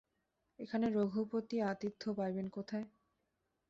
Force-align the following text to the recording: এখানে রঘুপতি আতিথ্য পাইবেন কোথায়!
এখানে 0.59 0.85
রঘুপতি 0.89 1.55
আতিথ্য 1.71 2.03
পাইবেন 2.17 2.47
কোথায়! 2.49 2.85